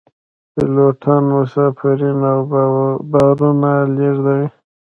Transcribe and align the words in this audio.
پیلوټان 0.53 1.23
مسافرین 1.35 2.19
او 2.31 2.39
بارونه 3.11 3.71
لیږدوي 3.95 4.47